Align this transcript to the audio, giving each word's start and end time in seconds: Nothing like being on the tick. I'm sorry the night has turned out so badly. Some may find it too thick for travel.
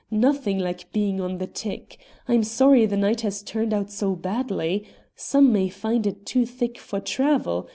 Nothing 0.09 0.57
like 0.57 0.91
being 0.91 1.21
on 1.21 1.37
the 1.37 1.45
tick. 1.45 1.99
I'm 2.27 2.43
sorry 2.43 2.87
the 2.87 2.97
night 2.97 3.21
has 3.21 3.43
turned 3.43 3.71
out 3.71 3.91
so 3.91 4.15
badly. 4.15 4.87
Some 5.15 5.53
may 5.53 5.69
find 5.69 6.07
it 6.07 6.25
too 6.25 6.43
thick 6.47 6.79
for 6.79 6.99
travel. 6.99 7.69